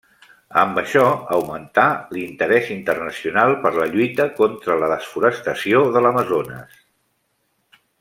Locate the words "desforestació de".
4.97-6.05